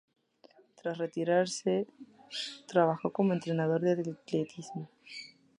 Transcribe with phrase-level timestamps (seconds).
[0.81, 1.85] Tras retirarse
[2.67, 3.91] trabajó como entrenador de
[4.23, 4.89] atletismo.